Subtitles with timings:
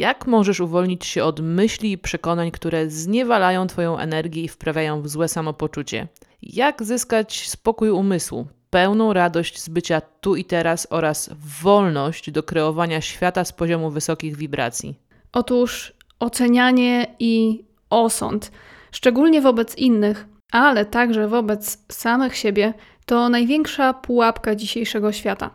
[0.00, 5.08] Jak możesz uwolnić się od myśli i przekonań, które zniewalają Twoją energię i wprawiają w
[5.08, 6.08] złe samopoczucie?
[6.42, 11.30] Jak zyskać spokój umysłu, pełną radość z bycia tu i teraz oraz
[11.62, 14.94] wolność do kreowania świata z poziomu wysokich wibracji?
[15.32, 18.52] Otóż ocenianie i osąd,
[18.92, 22.74] szczególnie wobec innych, ale także wobec samych siebie,
[23.06, 25.50] to największa pułapka dzisiejszego świata.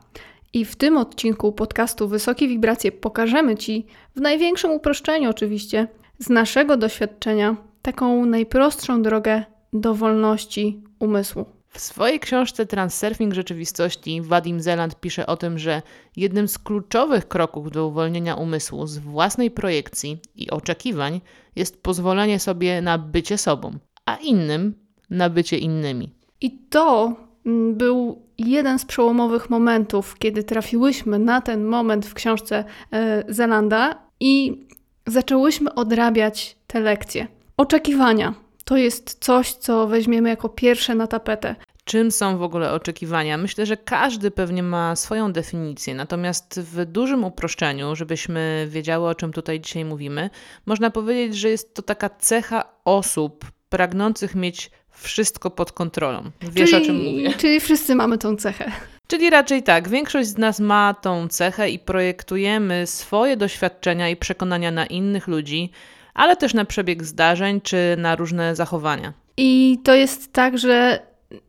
[0.55, 5.87] I w tym odcinku podcastu Wysokie Wibracje pokażemy Ci, w największym uproszczeniu oczywiście,
[6.19, 11.45] z naszego doświadczenia, taką najprostszą drogę do wolności umysłu.
[11.69, 15.81] W swojej książce Transurfing Rzeczywistości Wadim Zeland pisze o tym, że
[16.15, 21.21] jednym z kluczowych kroków do uwolnienia umysłu z własnej projekcji i oczekiwań
[21.55, 24.73] jest pozwolenie sobie na bycie sobą, a innym
[25.09, 26.09] na bycie innymi.
[26.41, 27.15] I to
[27.45, 34.01] mm, był jeden z przełomowych momentów, kiedy trafiłyśmy na ten moment w książce e, Zelanda
[34.19, 34.65] i
[35.07, 37.27] zaczęłyśmy odrabiać te lekcje.
[37.57, 38.33] Oczekiwania
[38.65, 41.55] to jest coś, co weźmiemy jako pierwsze na tapetę.
[41.83, 43.37] Czym są w ogóle oczekiwania?
[43.37, 49.33] Myślę, że każdy pewnie ma swoją definicję, natomiast w dużym uproszczeniu, żebyśmy wiedziały, o czym
[49.33, 50.29] tutaj dzisiaj mówimy,
[50.65, 56.23] można powiedzieć, że jest to taka cecha osób pragnących mieć wszystko pod kontrolą.
[56.41, 57.33] Wiesz czyli, o czym mówię.
[57.37, 58.71] Czyli wszyscy mamy tą cechę.
[59.07, 64.71] Czyli raczej tak, większość z nas ma tą cechę i projektujemy swoje doświadczenia i przekonania
[64.71, 65.71] na innych ludzi,
[66.13, 69.13] ale też na przebieg zdarzeń czy na różne zachowania.
[69.37, 70.99] I to jest tak, że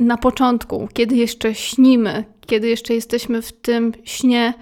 [0.00, 4.54] na początku, kiedy jeszcze śnimy, kiedy jeszcze jesteśmy w tym śnie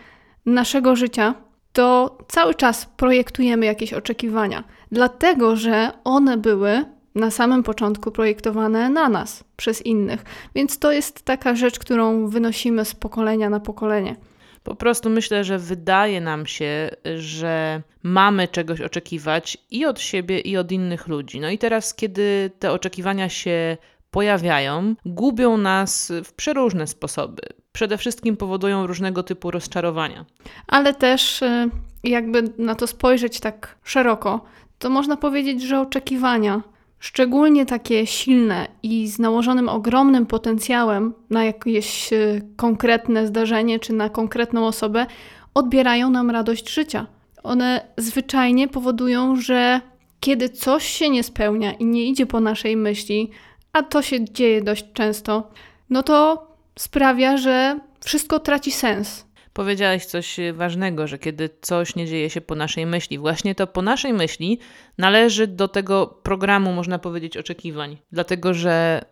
[0.47, 1.34] naszego życia,
[1.73, 6.84] to cały czas projektujemy jakieś oczekiwania, dlatego że one były
[7.15, 10.25] na samym początku projektowane na nas przez innych.
[10.55, 14.17] Więc to jest taka rzecz, którą wynosimy z pokolenia na pokolenie.
[14.63, 20.57] Po prostu myślę, że wydaje nam się, że mamy czegoś oczekiwać i od siebie, i
[20.57, 21.41] od innych ludzi.
[21.41, 23.77] No i teraz, kiedy te oczekiwania się
[24.11, 27.43] pojawiają, gubią nas w przeróżne sposoby.
[27.73, 30.25] Przede wszystkim powodują różnego typu rozczarowania.
[30.67, 31.71] Ale też, y,
[32.05, 34.45] jakby na to spojrzeć tak szeroko,
[34.79, 36.63] to można powiedzieć, że oczekiwania
[37.05, 42.17] szczególnie takie silne i z nałożonym ogromnym potencjałem na jakieś e,
[42.57, 45.07] konkretne zdarzenie czy na konkretną osobę,
[45.55, 47.07] odbierają nam radość życia.
[47.43, 49.81] One zwyczajnie powodują, że
[50.21, 53.31] kiedy coś się nie spełnia i nie idzie po naszej myśli,
[53.73, 55.51] a to się dzieje dość często,
[55.91, 56.47] no to
[56.79, 59.27] sprawia, że wszystko traci sens.
[59.55, 63.83] Powiedziałeś coś ważnego, że kiedy coś nie dzieje się po naszej myśli, właśnie to po
[63.83, 64.59] naszej myśli
[64.99, 67.99] należy do tego programu, można powiedzieć, oczekiwań.
[68.13, 69.05] Dlatego, że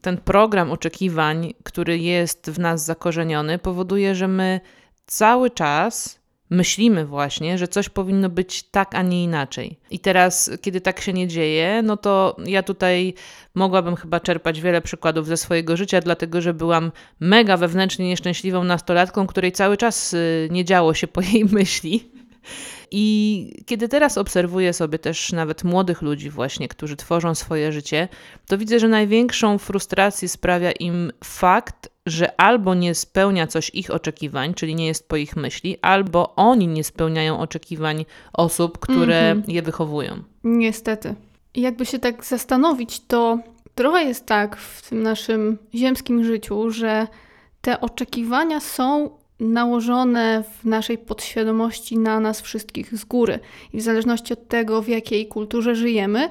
[0.00, 4.60] ten program oczekiwań, który jest w nas zakorzeniony, powoduje, że my
[5.06, 6.17] cały czas
[6.50, 9.78] myślimy właśnie, że coś powinno być tak, a nie inaczej.
[9.90, 13.14] I teraz, kiedy tak się nie dzieje, no to ja tutaj
[13.54, 19.26] mogłabym chyba czerpać wiele przykładów ze swojego życia, dlatego że byłam mega wewnętrznie nieszczęśliwą nastolatką,
[19.26, 22.10] której cały czas y, nie działo się po jej myśli.
[22.90, 28.08] I kiedy teraz obserwuję sobie też nawet młodych ludzi, właśnie, którzy tworzą swoje życie,
[28.46, 34.54] to widzę, że największą frustrację sprawia im fakt, że albo nie spełnia coś ich oczekiwań,
[34.54, 39.52] czyli nie jest po ich myśli, albo oni nie spełniają oczekiwań osób, które mm -hmm.
[39.52, 40.22] je wychowują.
[40.44, 41.14] Niestety.
[41.54, 43.38] Jakby się tak zastanowić, to
[43.74, 47.06] trochę jest tak w tym naszym ziemskim życiu, że
[47.60, 49.10] te oczekiwania są
[49.40, 53.38] nałożone w naszej podświadomości na nas wszystkich z góry.
[53.72, 56.30] I w zależności od tego, w jakiej kulturze żyjemy,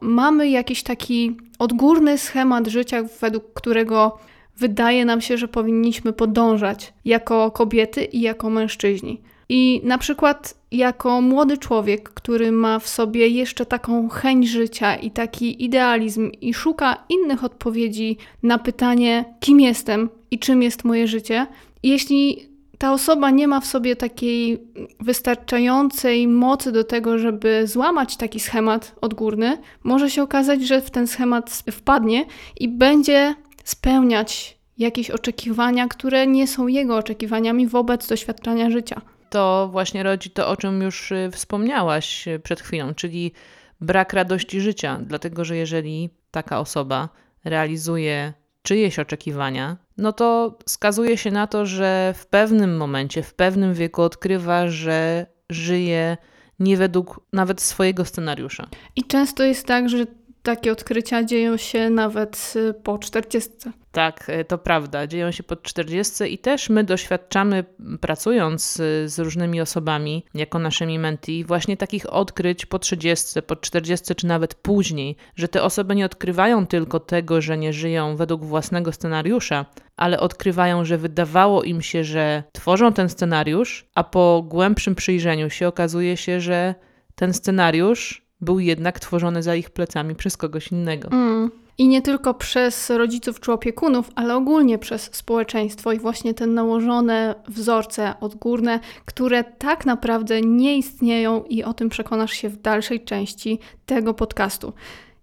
[0.00, 4.18] mamy jakiś taki odgórny schemat życia, według którego
[4.56, 9.20] wydaje nam się, że powinniśmy podążać jako kobiety i jako mężczyźni.
[9.48, 15.10] I na przykład jako młody człowiek, który ma w sobie jeszcze taką chęć życia i
[15.10, 21.46] taki idealizm i szuka innych odpowiedzi na pytanie, kim jestem i czym jest moje życie,
[21.82, 24.58] jeśli ta osoba nie ma w sobie takiej
[25.00, 31.06] wystarczającej mocy do tego, żeby złamać taki schemat odgórny, może się okazać, że w ten
[31.06, 32.24] schemat wpadnie
[32.60, 33.34] i będzie
[33.64, 39.00] spełniać jakieś oczekiwania, które nie są jego oczekiwaniami wobec doświadczenia życia.
[39.30, 43.32] To właśnie rodzi to, o czym już y, wspomniałaś y, przed chwilą, czyli
[43.80, 47.08] brak radości życia, dlatego że jeżeli taka osoba
[47.44, 48.32] realizuje
[48.62, 54.02] czyjeś oczekiwania, no to skazuje się na to, że w pewnym momencie, w pewnym wieku
[54.02, 56.16] odkrywa, że żyje
[56.58, 58.66] nie według nawet swojego scenariusza.
[58.96, 60.06] I często jest tak, że
[60.42, 63.50] takie odkrycia dzieją się nawet y, po 40.
[63.92, 65.06] Tak, e, to prawda.
[65.06, 67.64] Dzieją się pod 40 i też my doświadczamy,
[68.00, 74.14] pracując y, z różnymi osobami, jako naszymi menti, właśnie takich odkryć po 30, po 40
[74.14, 78.92] czy nawet później, że te osoby nie odkrywają tylko tego, że nie żyją według własnego
[78.92, 79.66] scenariusza,
[79.96, 85.68] ale odkrywają, że wydawało im się, że tworzą ten scenariusz, a po głębszym przyjrzeniu się
[85.68, 86.74] okazuje się, że
[87.14, 91.08] ten scenariusz był jednak tworzony za ich plecami przez kogoś innego.
[91.08, 91.50] Mm.
[91.78, 97.34] I nie tylko przez rodziców czy opiekunów, ale ogólnie przez społeczeństwo i właśnie te nałożone
[97.48, 103.58] wzorce odgórne, które tak naprawdę nie istnieją, i o tym przekonasz się w dalszej części
[103.86, 104.72] tego podcastu.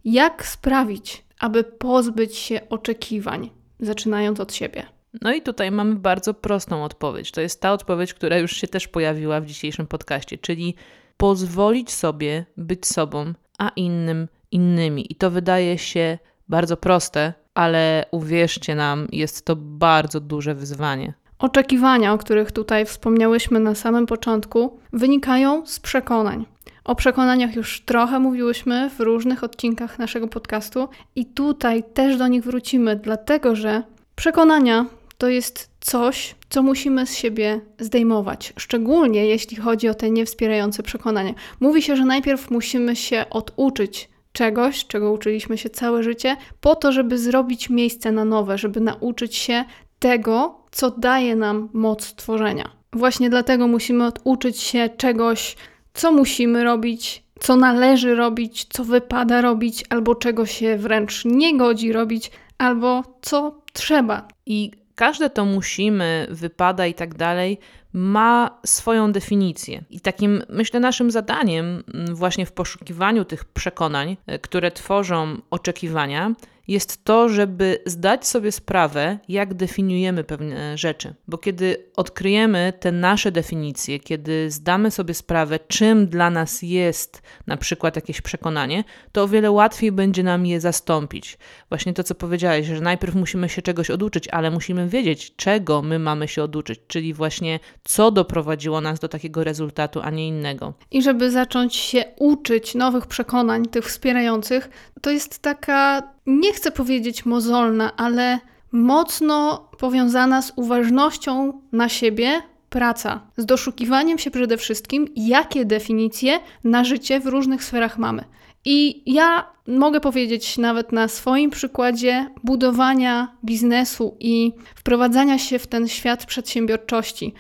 [0.06, 3.50] Jak sprawić, aby pozbyć się oczekiwań,
[3.80, 4.86] zaczynając od siebie?
[5.22, 7.32] No i tutaj mamy bardzo prostą odpowiedź.
[7.32, 10.76] To jest ta odpowiedź, która już się też pojawiła w dzisiejszym podcaście, czyli
[11.20, 15.12] pozwolić sobie być sobą, a innym innymi.
[15.12, 16.18] I to wydaje się
[16.50, 21.14] bardzo proste, ale uwierzcie nam, jest to bardzo duże wyzwanie.
[21.40, 26.46] Oczekiwania, o których tutaj wspomniałyśmy na samym początku, wynikają z przekonań.
[26.84, 32.44] O przekonaniach już trochę mówiłyśmy w różnych odcinkach naszego podcastu, i tutaj też do nich
[32.44, 33.84] wrócimy, dlatego że
[34.16, 34.86] przekonania
[35.20, 41.34] to jest coś, co musimy z siebie zdejmować, szczególnie jeśli chodzi o te niewspierające przekonania.
[41.60, 46.92] Mówi się, że najpierw musimy się oduczyć czegoś, czego uczyliśmy się całe życie, po to,
[46.92, 49.66] żeby zrobić miejsce na nowe, żeby nauczyć się
[50.00, 52.70] tego, co daje nam moc tworzenia.
[52.94, 55.56] Właśnie dlatego musimy oduczyć się czegoś,
[55.94, 61.94] co musimy robić, co należy robić, co wypada robić, albo czego się wręcz nie godzi
[61.94, 64.28] robić, albo co trzeba.
[64.46, 67.58] I każde to musimy, wypada i tak dalej,
[67.94, 69.84] ma swoją definicję.
[69.90, 76.36] I takim, myślę, naszym zadaniem, mm, właśnie w poszukiwaniu tych przekonań, e, które tworzą oczekiwania,
[76.70, 81.14] jest to, żeby zdać sobie sprawę, jak definiujemy pewne rzeczy.
[81.28, 87.58] Bo kiedy odkryjemy te nasze definicje, kiedy zdamy sobie sprawę, czym dla nas jest na
[87.58, 91.38] przykład jakieś przekonanie, to o wiele łatwiej będzie nam je zastąpić.
[91.70, 96.00] Właśnie to, co powiedziałeś, że najpierw musimy się czegoś oduczyć, ale musimy wiedzieć, czego my
[96.00, 100.74] mamy się oduczyć, czyli właśnie co doprowadziło nas do takiego rezultatu, a nie innego.
[100.92, 104.70] I żeby zacząć się uczyć nowych przekonań, tych wspierających,
[105.02, 108.40] to jest taka nie chcę powiedzieć mozolna, ale
[108.72, 116.84] mocno powiązana z uważnością na siebie praca, z doszukiwaniem się przede wszystkim, jakie definicje na
[116.84, 118.24] życie w różnych sferach mamy.
[118.66, 125.88] I ja mogę powiedzieć nawet na swoim przykładzie budowania biznesu i wprowadzania się w ten
[125.88, 127.34] świat przedsiębiorczości.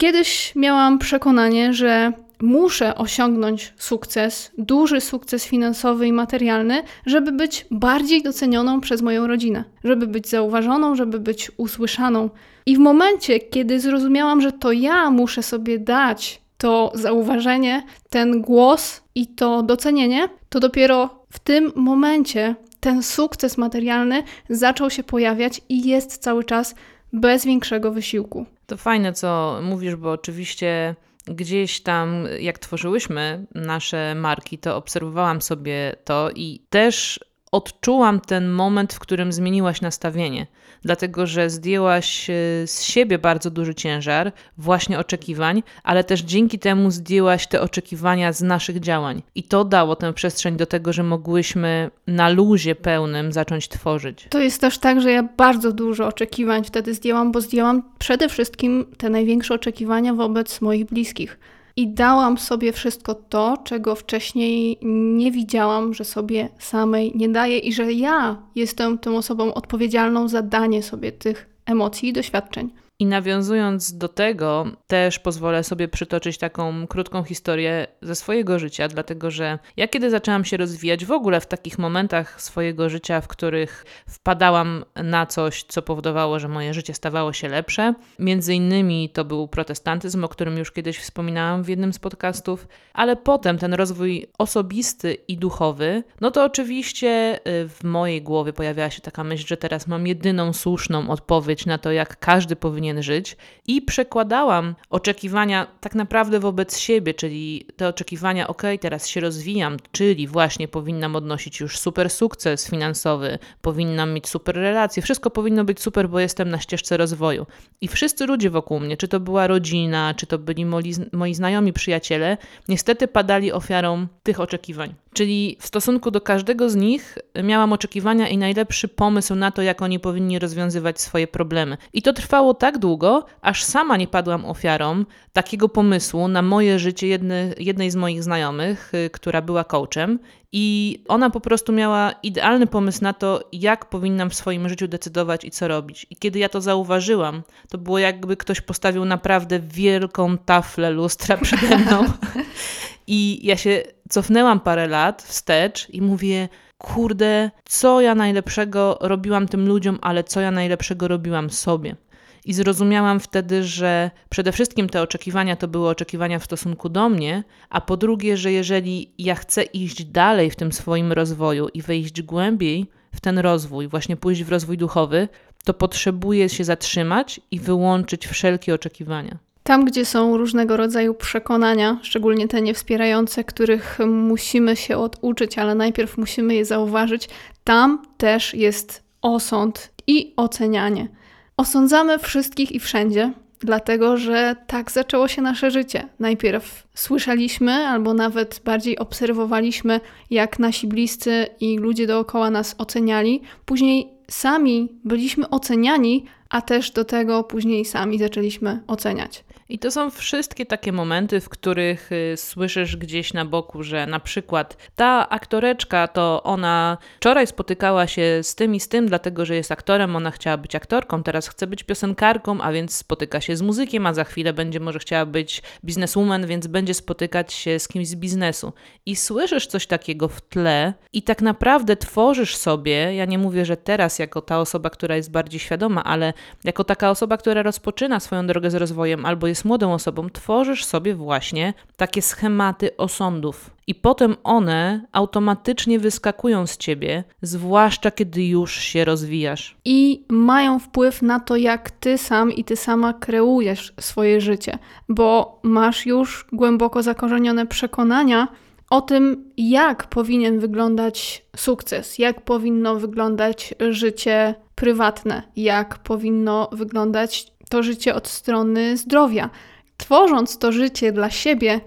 [0.00, 8.22] Kiedyś miałam przekonanie, że muszę osiągnąć sukces, duży sukces finansowy i materialny, żeby być bardziej
[8.22, 12.30] docenioną przez moją rodzinę, żeby być zauważoną, żeby być usłyszaną.
[12.66, 19.02] I w momencie, kiedy zrozumiałam, że to ja muszę sobie dać to zauważenie, ten głos
[19.14, 25.88] i to docenienie, to dopiero w tym momencie ten sukces materialny zaczął się pojawiać i
[25.88, 26.74] jest cały czas
[27.12, 28.46] bez większego wysiłku.
[28.68, 30.96] To fajne, co mówisz, bo oczywiście
[31.26, 37.20] gdzieś tam, jak tworzyłyśmy nasze marki, to obserwowałam sobie to i też
[37.52, 40.46] odczułam ten moment, w którym zmieniłaś nastawienie,
[40.82, 42.34] dlatego że zdjęłaś e,
[42.66, 48.42] z siebie bardzo duży ciężar, właśnie oczekiwań, ale też dzięki temu zdjęłaś te oczekiwania z
[48.42, 49.22] naszych działań.
[49.34, 54.26] I to dało tę przestrzeń do tego, że mogłyśmy na luzie pełnym zacząć tworzyć.
[54.30, 58.86] To jest też tak, że ja bardzo dużo oczekiwań wtedy zdjęłam, bo zdjęłam przede wszystkim
[58.96, 61.38] te największe oczekiwania wobec moich bliskich.
[61.78, 64.78] I dałam sobie wszystko to, czego wcześniej
[65.16, 70.42] nie widziałam, że sobie samej nie daję i że ja jestem tą osobą odpowiedzialną za
[70.42, 72.70] danie sobie tych emocji i doświadczeń.
[73.00, 79.30] I nawiązując do tego, też pozwolę sobie przytoczyć taką krótką historię ze swojego życia, dlatego
[79.30, 83.84] że ja kiedy zaczęłam się rozwijać w ogóle w takich momentach swojego życia, w których
[84.08, 89.48] wpadałam na coś, co powodowało, że moje życie stawało się lepsze, między innymi to był
[89.48, 95.14] protestantyzm, o którym już kiedyś wspominałam w jednym z podcastów, ale potem ten rozwój osobisty
[95.14, 99.86] i duchowy, no to oczywiście y, w mojej głowie pojawiała się taka myśl, że teraz
[99.86, 105.94] mam jedyną słuszną odpowiedź na to, jak każdy powinien powinien żyć i przekładałam oczekiwania tak
[105.94, 111.78] naprawdę wobec siebie, czyli te oczekiwania, ok, teraz się rozwijam, czyli właśnie powinnam odnosić już
[111.78, 116.96] super sukces finansowy, powinnam mieć super relacje, wszystko powinno być super, bo jestem na ścieżce
[116.96, 117.46] rozwoju.
[117.80, 121.72] I wszyscy ludzie wokół mnie, czy to była rodzina, czy to byli moi, moi znajomi,
[121.72, 122.36] przyjaciele,
[122.68, 124.94] niestety padali ofiarą tych oczekiwań.
[125.12, 129.82] Czyli w stosunku do każdego z nich miałam oczekiwania i najlepszy pomysł na to, jak
[129.82, 131.76] oni powinni rozwiązywać swoje problemy.
[131.92, 137.06] I to trwało tak długo, aż sama nie padłam ofiarą takiego pomysłu na moje życie
[137.06, 140.18] jedne, jednej z moich znajomych, y, która była coachem.
[140.52, 145.44] I ona po prostu miała idealny pomysł na to, jak powinnam w swoim życiu decydować
[145.44, 146.06] i co robić.
[146.10, 151.78] I kiedy ja to zauważyłam, to było jakby ktoś postawił naprawdę wielką taflę lustra przede
[151.78, 152.04] mną.
[153.06, 156.48] I ja się cofnęłam parę lat wstecz i mówię,
[156.78, 161.96] kurde, co ja najlepszego robiłam tym ludziom, ale co ja najlepszego robiłam sobie.
[162.44, 167.44] I zrozumiałam wtedy, że przede wszystkim te oczekiwania to były oczekiwania w stosunku do mnie,
[167.70, 172.22] a po drugie, że jeżeli ja chcę iść dalej w tym swoim rozwoju i wejść
[172.22, 175.28] głębiej w ten rozwój, właśnie pójść w rozwój duchowy,
[175.64, 179.38] to potrzebuję się zatrzymać i wyłączyć wszelkie oczekiwania.
[179.68, 186.18] Tam, gdzie są różnego rodzaju przekonania, szczególnie te niewspierające, których musimy się oduczyć, ale najpierw
[186.18, 187.28] musimy je zauważyć,
[187.64, 191.08] tam też jest osąd i ocenianie.
[191.56, 196.08] Osądzamy wszystkich i wszędzie, dlatego że tak zaczęło się nasze życie.
[196.18, 204.08] Najpierw słyszeliśmy, albo nawet bardziej obserwowaliśmy, jak nasi bliscy i ludzie dookoła nas oceniali, później
[204.30, 209.44] sami byliśmy oceniani, a też do tego później sami zaczęliśmy oceniać.
[209.70, 214.20] I to są wszystkie takie momenty, w których y, słyszysz gdzieś na boku, że na
[214.20, 219.54] przykład ta aktoreczka to ona wczoraj spotykała się z tym i z tym, dlatego że
[219.54, 223.62] jest aktorem, ona chciała być aktorką, teraz chce być piosenkarką, a więc spotyka się z
[223.62, 228.08] muzykiem, a za chwilę będzie może chciała być bizneswoman, więc będzie spotykać się z kimś
[228.08, 228.72] z biznesu.
[229.06, 233.76] I słyszysz coś takiego w tle i tak naprawdę tworzysz sobie, ja nie mówię, że
[233.76, 236.32] teraz jako ta osoba, która jest bardziej świadoma, ale
[236.64, 241.14] jako taka osoba, która rozpoczyna swoją drogę z rozwojem albo jest młodą osobą, tworzysz sobie
[241.14, 243.70] właśnie takie schematy osądów.
[243.86, 249.76] I potem one automatycznie wyskakują z ciebie, zwłaszcza kiedy już się rozwijasz.
[249.84, 255.60] I mają wpływ na to, jak ty sam i ty sama kreujesz swoje życie, bo
[255.62, 258.48] masz już głęboko zakorzenione przekonania,
[258.90, 267.82] o tym, jak powinien wyglądać sukces, jak powinno wyglądać życie prywatne, jak powinno wyglądać to
[267.82, 269.50] życie od strony zdrowia.
[269.96, 271.80] Tworząc to życie dla siebie,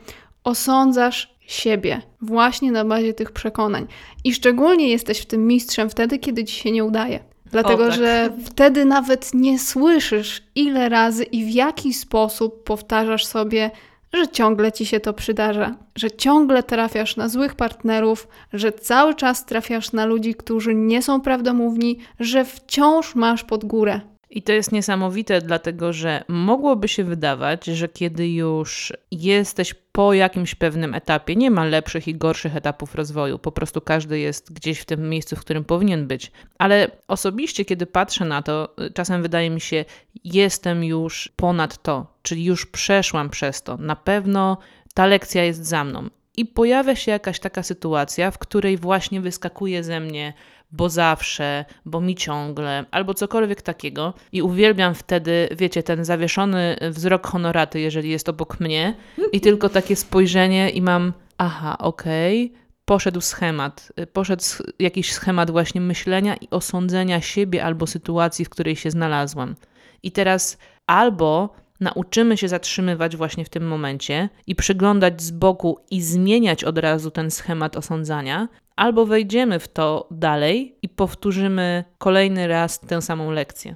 [0.44, 3.88] osądzasz siebie właśnie na bazie tych przekonań.
[4.24, 7.20] I szczególnie jesteś w tym mistrzem wtedy, kiedy ci się nie udaje.
[7.46, 7.98] Dlatego, tak.
[7.98, 13.72] że wtedy nawet nie słyszysz, ile razy i w jaki sposób powtarzasz sobie,
[14.14, 19.46] że ciągle ci się to przydarza, że ciągle trafiasz na złych partnerów, że cały czas
[19.46, 24.02] trafiasz na ludzi, którzy nie są prawdomówni, że wciąż masz pod górę.
[24.32, 30.56] I to jest niesamowite, dlatego że mogłoby się wydawać, że kiedy już jesteś po jakimś
[30.56, 34.86] pewnym etapie, nie ma lepszych i gorszych etapów rozwoju, po prostu każdy jest gdzieś w
[34.86, 36.32] tym miejscu, w którym powinien być.
[36.58, 39.86] Ale osobiście, kiedy patrzę na to, czasem wydaje mi się,
[40.24, 43.78] jestem już ponad to, czyli już przeszłam przez to.
[43.78, 44.58] Na pewno
[44.94, 46.10] ta lekcja jest za mną.
[46.38, 50.34] I pojawia się jakaś taka sytuacja, w której właśnie wyskakuje ze mnie
[50.72, 54.14] bo zawsze, bo mi ciągle, albo cokolwiek takiego.
[54.32, 58.96] I uwielbiam wtedy, wiecie, ten zawieszony wzrok honoraty, jeżeli jest obok mnie,
[59.32, 62.46] i tylko takie spojrzenie, i mam, aha, okej.
[62.46, 62.62] Okay
[62.92, 64.44] poszedł schemat, poszedł
[64.80, 69.56] jakiś schemat właśnie myślenia i osądzenia siebie albo sytuacji, w której się znalazłam.
[70.04, 76.02] I teraz albo nauczymy się zatrzymywać właśnie w tym momencie i przyglądać z boku i
[76.02, 78.48] zmieniać od razu ten schemat osądzania,
[78.82, 83.76] albo wejdziemy w to dalej i powtórzymy kolejny raz tę samą lekcję.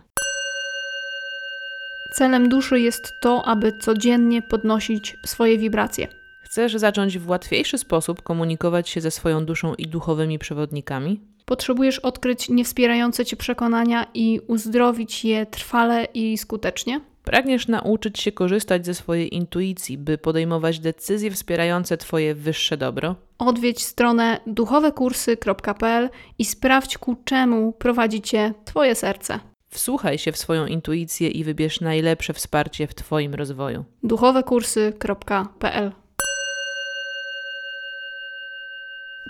[2.16, 6.08] Celem duszy jest to, aby codziennie podnosić swoje wibracje.
[6.44, 11.22] Chcesz zacząć w łatwiejszy sposób komunikować się ze swoją duszą i duchowymi przewodnikami?
[11.46, 17.02] Potrzebujesz odkryć niewspierające cię przekonania i uzdrowić je trwale i skutecznie?
[17.26, 23.16] Pragniesz nauczyć się korzystać ze swojej intuicji, by podejmować decyzje wspierające Twoje wyższe dobro?
[23.38, 29.40] Odwiedź stronę duchowekursy.pl i sprawdź ku czemu prowadzi cię Twoje serce.
[29.70, 33.86] Wsłuchaj się w swoją intuicję i wybierz najlepsze wsparcie w Twoim rozwoju.
[34.04, 35.92] duchowekursy.pl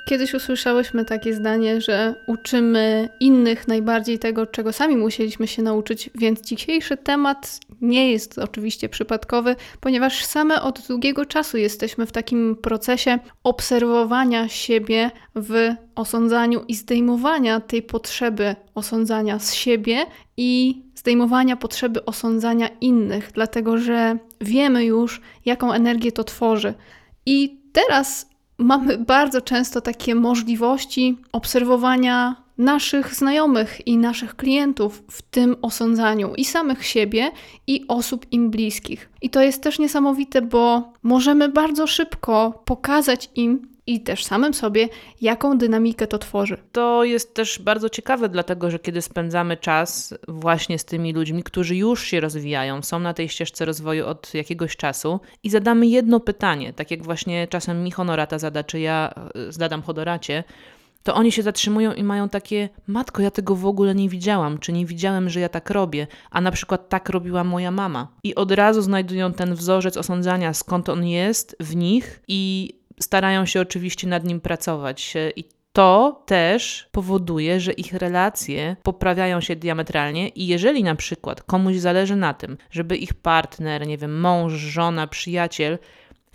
[0.05, 6.41] Kiedyś usłyszałyśmy takie zdanie, że uczymy innych najbardziej tego, czego sami musieliśmy się nauczyć, więc
[6.41, 13.19] dzisiejszy temat nie jest oczywiście przypadkowy, ponieważ same od długiego czasu jesteśmy w takim procesie
[13.43, 20.05] obserwowania siebie w osądzaniu i zdejmowania tej potrzeby osądzania z siebie
[20.37, 26.73] i zdejmowania potrzeby osądzania innych, dlatego że wiemy już, jaką energię to tworzy.
[27.25, 35.55] I teraz mamy bardzo często takie możliwości obserwowania naszych znajomych i naszych klientów w tym
[35.61, 37.31] osądzaniu i samych siebie
[37.67, 39.09] i osób im bliskich.
[39.21, 44.89] I to jest też niesamowite, bo możemy bardzo szybko pokazać im, i też samym sobie,
[45.21, 46.57] jaką dynamikę to tworzy.
[46.71, 51.75] To jest też bardzo ciekawe, dlatego że kiedy spędzamy czas właśnie z tymi ludźmi, którzy
[51.75, 56.73] już się rozwijają, są na tej ścieżce rozwoju od jakiegoś czasu i zadamy jedno pytanie,
[56.73, 60.43] tak jak właśnie czasem mi honorata zada, czy ja e, zadam honoracie,
[61.03, 64.73] to oni się zatrzymują i mają takie: Matko, ja tego w ogóle nie widziałam, czy
[64.73, 68.07] nie widziałem, że ja tak robię, a na przykład tak robiła moja mama.
[68.23, 73.61] I od razu znajdują ten wzorzec osądzania, skąd on jest w nich, i starają się
[73.61, 75.13] oczywiście nad nim pracować.
[75.35, 81.75] I to też powoduje, że ich relacje poprawiają się diametralnie i jeżeli na przykład komuś
[81.75, 85.77] zależy na tym, żeby ich partner, nie wiem, mąż, żona, przyjaciel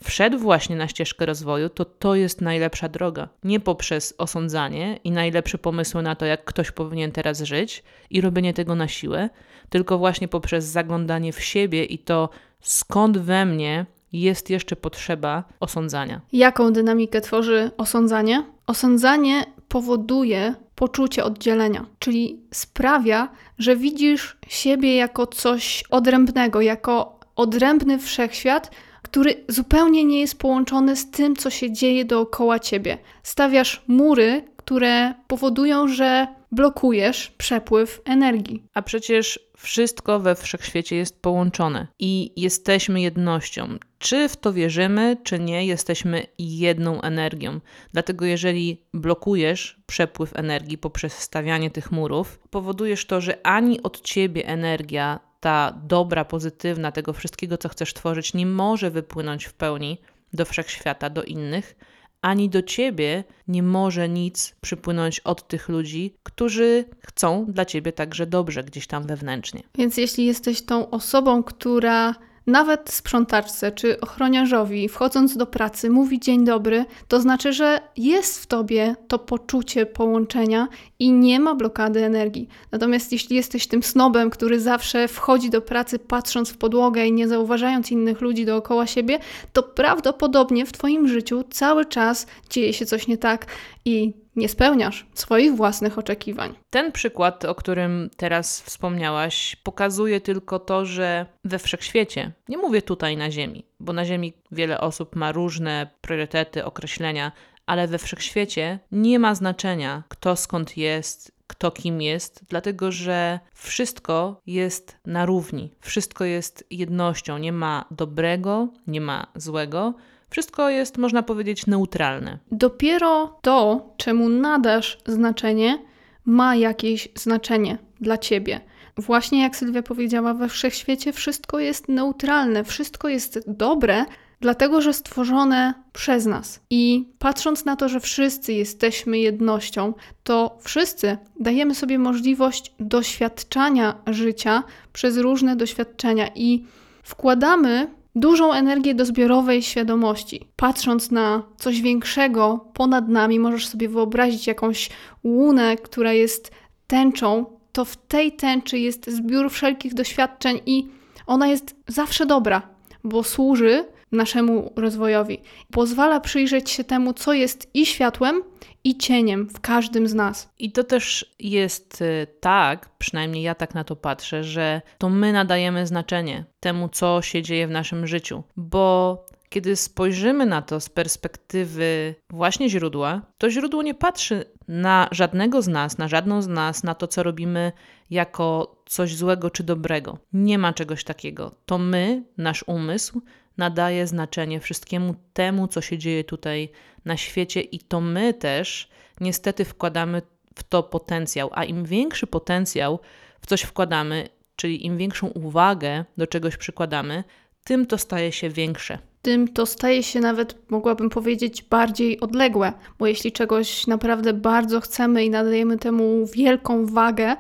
[0.05, 3.29] wszedł właśnie na ścieżkę rozwoju, to to jest najlepsza droga.
[3.45, 8.55] Nie poprzez osądzanie i najlepsze pomysły na to, jak ktoś powinien teraz żyć i robienie
[8.55, 9.31] tego na siłę,
[9.69, 12.29] tylko właśnie poprzez zaglądanie w siebie i to,
[12.61, 16.21] skąd we mnie jest jeszcze potrzeba osądzania.
[16.33, 18.45] Jaką dynamikę tworzy osądzanie?
[18.67, 28.71] Osądzanie powoduje poczucie oddzielenia, czyli sprawia, że widzisz siebie jako coś odrębnego, jako odrębny wszechświat,
[29.03, 32.99] który zupełnie nie jest połączony z tym, co się dzieje dookoła ciebie.
[33.23, 38.63] Stawiasz mury, które powodują, że blokujesz przepływ energii.
[38.75, 43.79] A przecież wszystko we wszechświecie jest połączone i jesteśmy jednością.
[43.99, 47.61] Czy w to wierzymy, czy nie, jesteśmy jedną energią.
[47.93, 54.47] Dlatego, jeżeli blokujesz przepływ energii poprzez stawianie tych murów, powodujesz to, że ani od ciebie
[54.47, 59.99] energia, ta dobra, pozytywna, tego wszystkiego, co chcesz tworzyć, nie może wypłynąć w pełni
[60.33, 61.77] do wszechświata, do innych,
[62.23, 68.27] ani do ciebie nie może nic przypłynąć od tych ludzi, którzy chcą dla ciebie także
[68.27, 69.63] dobrze gdzieś tam wewnętrznie.
[69.75, 72.15] Więc jeśli jesteś tą osobą, która
[72.51, 78.47] nawet sprzątaczce czy ochroniarzowi, wchodząc do pracy, mówi dzień dobry, to znaczy, że jest w
[78.47, 82.49] tobie to poczucie połączenia i nie ma blokady energii.
[82.73, 87.29] Natomiast jeśli jesteś tym snobem, który zawsze wchodzi do pracy patrząc w podłogę i nie
[87.29, 89.19] zauważając innych ludzi dookoła siebie,
[89.53, 93.47] to prawdopodobnie w twoim życiu cały czas dzieje się coś nie tak
[93.85, 96.55] i nie spełniasz swoich własnych oczekiwań.
[96.71, 103.17] Ten przykład, o którym teraz wspomniałaś, pokazuje tylko to, że we wszechświecie, nie mówię tutaj
[103.17, 107.33] na Ziemi, bo na Ziemi wiele osób ma różne priorytety, określenia,
[107.67, 114.41] ale we wszechświecie nie ma znaczenia, kto skąd jest, kto kim jest, dlatego że wszystko
[114.47, 119.95] jest na równi, wszystko jest jednością, nie ma dobrego, nie ma złego.
[120.31, 122.39] Wszystko jest, można powiedzieć, neutralne.
[122.53, 125.79] Dopiero to, czemu nadasz znaczenie,
[126.25, 128.61] ma jakieś znaczenie dla ciebie.
[128.97, 134.05] Właśnie jak Sylwia powiedziała, we wszechświecie wszystko jest neutralne, wszystko jest dobre,
[134.41, 136.61] dlatego że stworzone przez nas.
[136.71, 144.63] I patrząc na to, że wszyscy jesteśmy jednością, to wszyscy dajemy sobie możliwość doświadczania życia
[144.93, 146.65] przez różne doświadczenia i
[147.03, 150.49] wkładamy dużą energię do zbiorowej świadomości.
[150.57, 154.91] Patrząc na coś większego ponad nami, możesz sobie wyobrazić jakąś
[155.25, 156.51] łunę, która jest
[156.87, 160.89] tęczą, to w tej tęczy jest zbiór wszelkich doświadczeń i
[161.27, 162.63] ona jest zawsze dobra,
[163.05, 165.39] bo służy naszemu rozwojowi.
[165.73, 168.43] Pozwala przyjrzeć się temu, co jest i światłem,
[168.85, 170.53] i cieniem w każdym z nas.
[170.59, 175.33] I to też jest y, tak, przynajmniej ja tak na to patrzę, że to my
[175.33, 179.19] nadajemy znaczenie temu, co się dzieje w naszym życiu, bo
[179.51, 185.69] kiedy spojrzymy na to z perspektywy właśnie źródła, to źródło nie patrzy na żadnego z
[185.69, 187.73] nas, na żadną z nas, na to, co robimy
[188.11, 190.19] jako coś złego czy dobrego.
[190.33, 191.55] Nie ma czegoś takiego.
[191.67, 193.23] To my, nasz umysł,
[193.57, 196.69] nadaje znaczenie wszystkiemu temu, co się dzieje tutaj
[197.05, 198.89] na świecie, i to my też
[199.21, 200.23] niestety wkładamy
[200.55, 201.51] w to potencjał.
[201.53, 203.01] A im większy potencjał
[203.41, 207.25] w coś wkładamy, czyli im większą uwagę do czegoś przykładamy,
[207.65, 213.07] tym to staje się większe tym to staje się nawet, mogłabym powiedzieć, bardziej odległe, bo
[213.07, 217.37] jeśli czegoś naprawdę bardzo chcemy i nadajemy temu wielką wagę,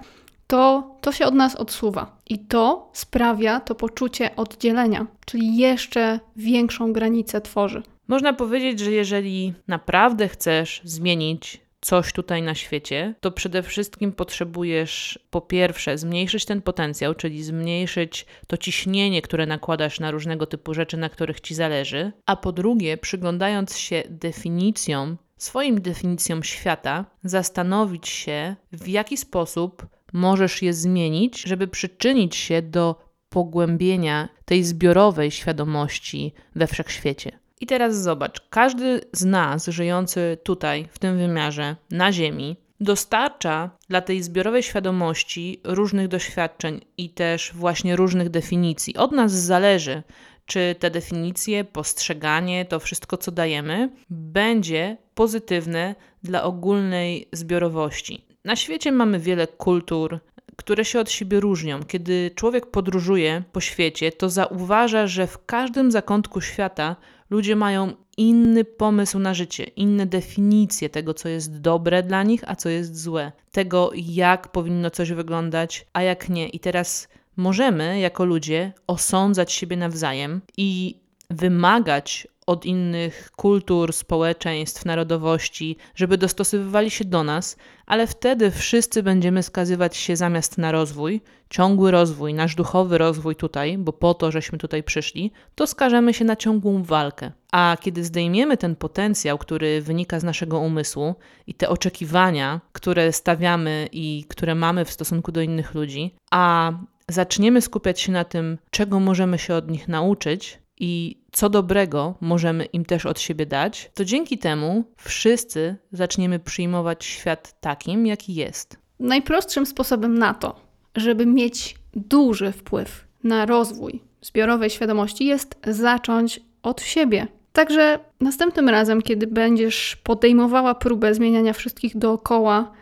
[0.50, 2.16] to to się od nas odsuwa.
[2.26, 7.82] I to sprawia to poczucie oddzielenia, czyli jeszcze większą granicę tworzy.
[8.08, 15.18] Można powiedzieć, że jeżeli naprawdę chcesz zmienić coś tutaj na świecie, to przede wszystkim potrzebujesz
[15.30, 20.96] po pierwsze zmniejszyć ten potencjał, czyli zmniejszyć to ciśnienie, które nakładasz na różnego typu rzeczy,
[20.96, 28.56] na których ci zależy, a po drugie, przyglądając się definicjom, swoim definicjom świata, zastanowić się,
[28.72, 36.66] w jaki sposób możesz je zmienić, żeby przyczynić się do pogłębienia tej zbiorowej świadomości we
[36.66, 37.38] wszechświecie.
[37.60, 44.00] I teraz zobacz, każdy z nas żyjący tutaj, w tym wymiarze, na Ziemi, dostarcza dla
[44.00, 48.96] tej zbiorowej świadomości różnych doświadczeń i też właśnie różnych definicji.
[48.96, 50.02] Od nas zależy,
[50.46, 58.29] czy te definicje, postrzeganie, to wszystko, co dajemy, będzie pozytywne dla ogólnej zbiorowości.
[58.44, 60.20] Na świecie mamy wiele kultur,
[60.56, 61.82] które się od siebie różnią.
[61.84, 66.96] Kiedy człowiek podróżuje po świecie, to zauważa, że w każdym zakątku świata
[67.30, 72.56] ludzie mają inny pomysł na życie, inne definicje tego, co jest dobre dla nich, a
[72.56, 76.48] co jest złe, tego, jak powinno coś wyglądać, a jak nie.
[76.48, 85.76] I teraz możemy jako ludzie osądzać siebie nawzajem i wymagać od innych kultur, społeczeństw, narodowości,
[85.94, 91.90] żeby dostosowywali się do nas, ale wtedy wszyscy będziemy skazywać się zamiast na rozwój, ciągły
[91.90, 96.36] rozwój, nasz duchowy rozwój tutaj, bo po to, żeśmy tutaj przyszli, to skażemy się na
[96.36, 97.32] ciągłą walkę.
[97.52, 101.14] A kiedy zdejmiemy ten potencjał, który wynika z naszego umysłu
[101.46, 106.72] i te oczekiwania, które stawiamy i które mamy w stosunku do innych ludzi, a
[107.08, 112.64] zaczniemy skupiać się na tym, czego możemy się od nich nauczyć, i co dobrego możemy
[112.64, 118.76] im też od siebie dać, to dzięki temu wszyscy zaczniemy przyjmować świat takim, jaki jest.
[119.00, 120.60] Najprostszym sposobem na to,
[120.96, 127.26] żeby mieć duży wpływ na rozwój zbiorowej świadomości, jest zacząć od siebie.
[127.52, 132.72] Także następnym razem, kiedy będziesz podejmowała próbę zmieniania wszystkich dookoła,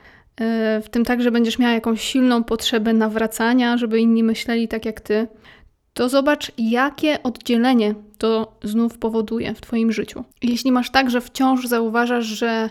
[0.40, 5.00] e, w tym także będziesz miała jakąś silną potrzebę nawracania, żeby inni myśleli tak jak
[5.00, 5.28] ty,
[5.98, 10.24] to zobacz, jakie oddzielenie to znów powoduje w Twoim życiu.
[10.42, 12.70] Jeśli masz tak, że wciąż zauważasz, że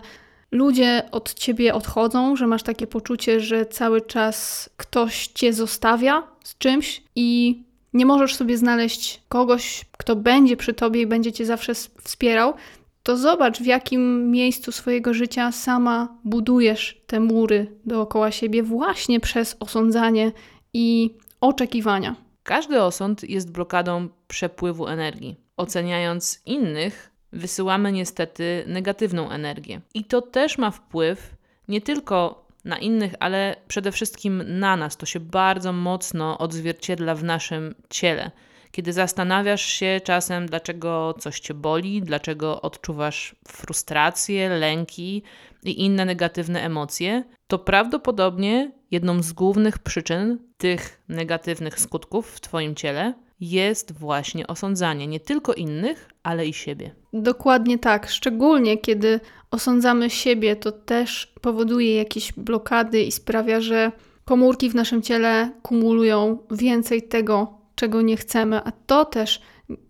[0.50, 6.58] ludzie od ciebie odchodzą, że masz takie poczucie, że cały czas ktoś cię zostawia z
[6.58, 7.58] czymś i
[7.92, 12.54] nie możesz sobie znaleźć kogoś, kto będzie przy tobie i będzie cię zawsze wspierał,
[13.02, 19.56] to zobacz, w jakim miejscu swojego życia sama budujesz te mury dookoła siebie właśnie przez
[19.60, 20.32] osądzanie
[20.74, 21.10] i
[21.40, 22.27] oczekiwania.
[22.48, 25.36] Każdy osąd jest blokadą przepływu energii.
[25.56, 29.80] Oceniając innych, wysyłamy niestety negatywną energię.
[29.94, 31.34] I to też ma wpływ
[31.68, 34.96] nie tylko na innych, ale przede wszystkim na nas.
[34.96, 38.30] To się bardzo mocno odzwierciedla w naszym ciele.
[38.72, 45.22] Kiedy zastanawiasz się czasem, dlaczego coś cię boli, dlaczego odczuwasz frustrację, lęki
[45.64, 52.74] i inne negatywne emocje, to prawdopodobnie jedną z głównych przyczyn tych negatywnych skutków w Twoim
[52.74, 56.90] ciele jest właśnie osądzanie nie tylko innych, ale i siebie.
[57.12, 58.10] Dokładnie tak.
[58.10, 63.92] Szczególnie kiedy osądzamy siebie, to też powoduje jakieś blokady i sprawia, że
[64.24, 69.40] komórki w naszym ciele kumulują więcej tego, czego nie chcemy, a to też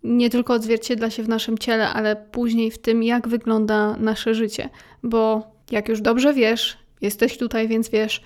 [0.03, 4.69] nie tylko odzwierciedla się w naszym ciele, ale później w tym, jak wygląda nasze życie.
[5.03, 8.23] Bo jak już dobrze wiesz, jesteś tutaj, więc wiesz,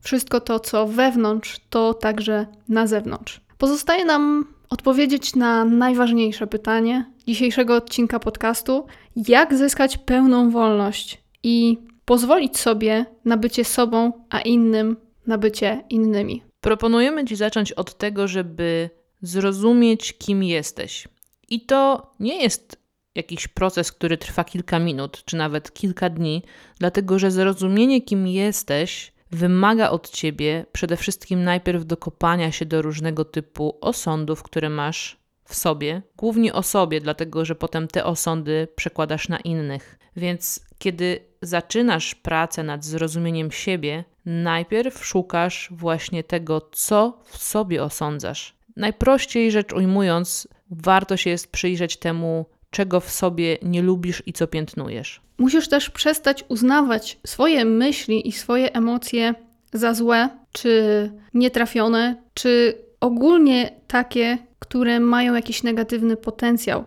[0.00, 3.40] wszystko to, co wewnątrz, to także na zewnątrz.
[3.58, 12.58] Pozostaje nam odpowiedzieć na najważniejsze pytanie dzisiejszego odcinka podcastu: jak zyskać pełną wolność i pozwolić
[12.58, 14.96] sobie na bycie sobą, a innym
[15.26, 16.42] na bycie innymi.
[16.60, 18.90] Proponujemy Ci zacząć od tego, żeby
[19.24, 21.08] zrozumieć, kim jesteś
[21.48, 22.84] I to nie jest
[23.14, 26.42] jakiś proces, który trwa kilka minut, czy nawet kilka dni,
[26.78, 33.24] dlatego że zrozumienie, kim jesteś, wymaga od ciebie przede wszystkim najpierw dokopania się do różnego
[33.24, 39.28] typu osądów, które masz w sobie, głównie o sobie, dlatego że potem te osądy przekładasz
[39.28, 39.98] na innych.
[40.16, 48.53] Więc kiedy zaczynasz pracę nad zrozumieniem siebie, najpierw szukasz właśnie tego, co w sobie osądzasz.
[48.76, 54.46] Najprościej rzecz ujmując, warto się jest przyjrzeć temu, czego w sobie nie lubisz i co
[54.46, 55.20] piętnujesz.
[55.38, 59.34] Musisz też przestać uznawać swoje myśli i swoje emocje
[59.72, 66.84] za złe, czy nietrafione, czy ogólnie takie, które mają jakiś negatywny potencjał.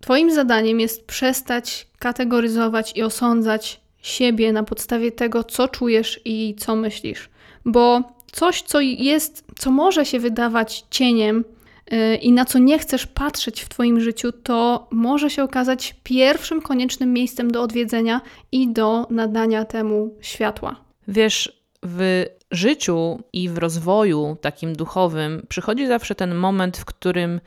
[0.00, 6.76] Twoim zadaniem jest przestać kategoryzować i osądzać siebie na podstawie tego, co czujesz i co
[6.76, 7.30] myślisz.
[7.64, 11.44] Bo coś, co jest, co może się wydawać cieniem
[11.90, 16.62] yy, i na co nie chcesz patrzeć w Twoim życiu, to może się okazać pierwszym
[16.62, 18.20] koniecznym miejscem do odwiedzenia
[18.52, 20.76] i do nadania temu światła.
[21.08, 27.40] Wiesz, w życiu i w rozwoju takim duchowym przychodzi zawsze ten moment, w którym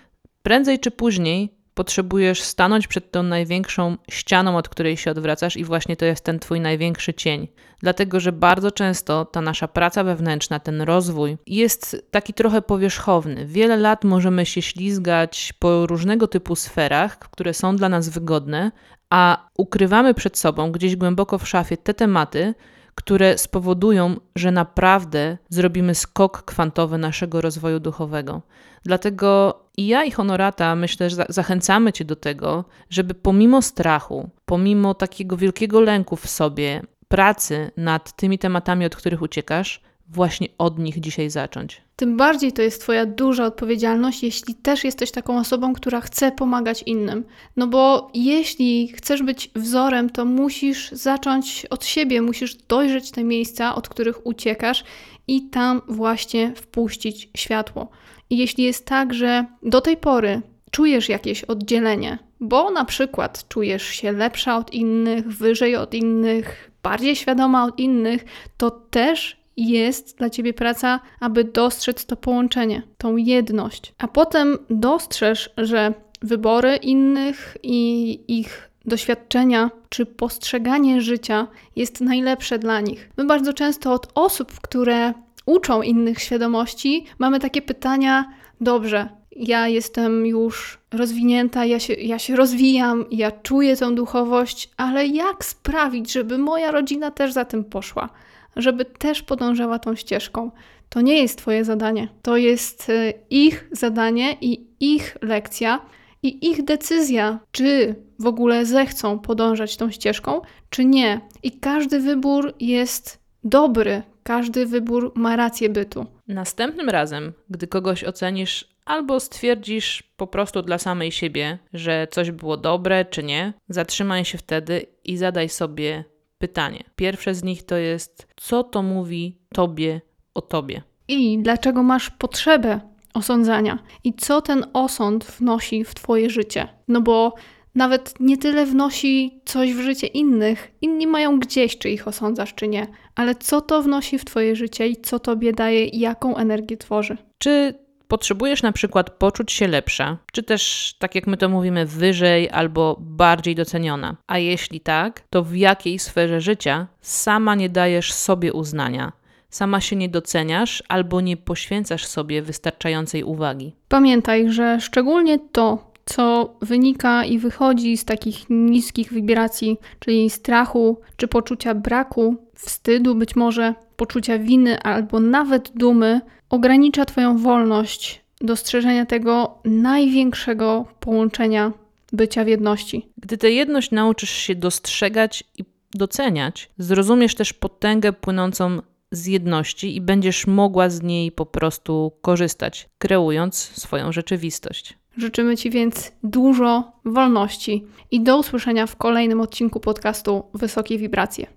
[0.44, 5.98] prędzej czy później potrzebujesz stanąć przed tą największą ścianą, od której się odwracasz, i właśnie
[5.98, 7.48] to jest ten twój największy cień.
[7.80, 13.46] Dlatego, że bardzo często ta nasza praca wewnętrzna, ten rozwój jest taki trochę powierzchowny.
[13.46, 18.72] Wiele lat możemy się ślizgać po różnego typu sferach, które są dla nas wygodne,
[19.10, 22.54] a ukrywamy przed sobą gdzieś głęboko w szafie te tematy,
[22.96, 28.42] które spowodują, że naprawdę zrobimy skok kwantowy naszego rozwoju duchowego.
[28.84, 34.94] Dlatego i ja i Honorata myślę, że zachęcamy Cię do tego, żeby pomimo strachu, pomimo
[34.94, 41.00] takiego wielkiego lęku w sobie, pracy nad tymi tematami, od których uciekasz, właśnie od nich
[41.00, 41.82] dzisiaj zacząć.
[41.96, 46.84] Tym bardziej to jest Twoja duża odpowiedzialność, jeśli też jesteś taką osobą, która chce pomagać
[46.86, 47.26] innym.
[47.56, 53.76] No bo jeśli chcesz być wzorem, to musisz zacząć od siebie, musisz dojrzeć te miejsca,
[53.76, 54.84] od których uciekasz
[55.28, 57.90] i tam właśnie wpuścić światło.
[58.30, 63.84] I jeśli jest tak, że do tej pory czujesz jakieś oddzielenie, bo na przykład czujesz
[63.84, 68.26] się lepsza od innych, wyżej od innych, bardziej świadoma od innych,
[68.58, 73.94] to też jest dla ciebie praca, aby dostrzec to połączenie, tą jedność.
[73.98, 82.82] A potem dostrzeż, że wybory innych i ich doświadczenia czy postrzeganie życia jest najlepsze dla
[82.82, 83.10] nich.
[83.18, 85.14] My bardzo często od osób, które
[85.46, 92.36] uczą innych świadomości, mamy takie pytania: dobrze, ja jestem już rozwinięta, ja się, ja się
[92.36, 98.10] rozwijam, ja czuję tę duchowość, ale jak sprawić, żeby moja rodzina też za tym poszła?
[98.56, 100.52] żeby też podążała tą ścieżką.
[100.90, 105.82] To nie jest Twoje zadanie, to jest y, ich zadanie i ich lekcja
[106.24, 111.22] i ich decyzja, czy w ogóle zechcą podążać tą ścieżką, czy nie.
[111.44, 116.06] I każdy wybór jest dobry, każdy wybór ma rację bytu.
[116.28, 122.58] Następnym razem, gdy kogoś ocenisz albo stwierdzisz po prostu dla samej siebie, że coś było
[122.58, 126.04] dobre czy nie, zatrzymaj się wtedy i zadaj sobie
[126.38, 126.84] pytanie.
[126.96, 130.02] Pierwsze z nich to jest, co to mówi tobie
[130.34, 130.82] o tobie?
[131.08, 132.80] I dlaczego masz potrzebę
[133.14, 133.80] osądzania?
[134.04, 136.68] I co ten osąd wnosi w twoje życie?
[136.88, 137.34] No bo
[137.76, 142.68] nawet nie tyle wnosi coś w życie innych, inni mają gdzieś, czy ich osądzasz, czy
[142.68, 147.18] nie, ale co to wnosi w Twoje życie i co Tobie daje, jaką energię tworzy.
[147.38, 147.74] Czy
[148.08, 152.98] potrzebujesz na przykład poczuć się lepsza, czy też, tak jak my to mówimy, wyżej albo
[153.00, 154.16] bardziej doceniona?
[154.28, 159.12] A jeśli tak, to w jakiej sferze życia sama nie dajesz sobie uznania?
[159.50, 163.76] Sama się nie doceniasz albo nie poświęcasz sobie wystarczającej uwagi.
[163.88, 171.28] Pamiętaj, że szczególnie to, co wynika i wychodzi z takich niskich wibracji, czyli strachu czy
[171.28, 179.58] poczucia braku, wstydu, być może poczucia winy albo nawet dumy, ogranicza Twoją wolność dostrzeżenia tego
[179.66, 181.72] największego połączenia
[182.14, 183.10] bycia w jedności.
[183.18, 190.02] Gdy tę jedność nauczysz się dostrzegać i doceniać, zrozumiesz też potęgę płynącą z jedności i
[190.02, 194.98] będziesz mogła z niej po prostu korzystać, kreując swoją rzeczywistość.
[195.18, 201.48] Życzymy Ci więc dużo wolności i do usłyszenia w kolejnym odcinku podcastu Wysokie Wibracje.